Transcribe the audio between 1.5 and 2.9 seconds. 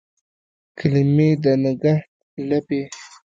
نګهت لپې